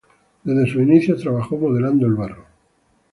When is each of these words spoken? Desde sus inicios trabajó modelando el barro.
Desde 0.43 0.63
sus 0.65 0.81
inicios 0.81 1.21
trabajó 1.21 1.57
modelando 1.57 2.07
el 2.07 2.15
barro. 2.15 2.45